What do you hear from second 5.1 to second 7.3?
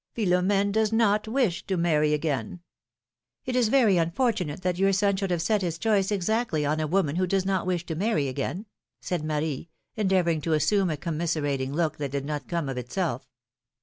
should have set his choice exactly on a woman who